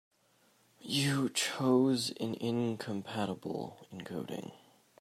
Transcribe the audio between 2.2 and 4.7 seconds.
incompatible encoding.